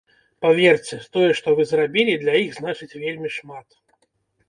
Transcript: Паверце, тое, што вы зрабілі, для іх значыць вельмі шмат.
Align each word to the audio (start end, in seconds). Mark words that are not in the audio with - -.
Паверце, 0.45 0.97
тое, 1.17 1.27
што 1.41 1.47
вы 1.61 1.67
зрабілі, 1.73 2.19
для 2.25 2.35
іх 2.43 2.51
значыць 2.59 2.93
вельмі 3.07 3.29
шмат. 3.41 3.67